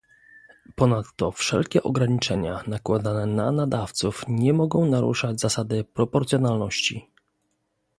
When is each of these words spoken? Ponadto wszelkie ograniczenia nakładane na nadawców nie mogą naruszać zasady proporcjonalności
Ponadto 0.75 1.31
wszelkie 1.31 1.83
ograniczenia 1.83 2.63
nakładane 2.67 3.25
na 3.25 3.51
nadawców 3.51 4.23
nie 4.27 4.53
mogą 4.53 4.85
naruszać 4.85 5.39
zasady 5.39 5.83
proporcjonalności 5.83 7.07